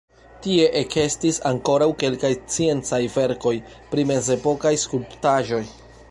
Tie 0.45 0.63
ekestis 0.77 1.35
ankoraŭ 1.49 1.89
kelkaj 2.03 2.31
sciencaj 2.37 3.01
verkoj 3.17 3.53
pri 3.91 4.07
mezepokaj 4.13 4.73
skulptaĵoj. 4.85 5.61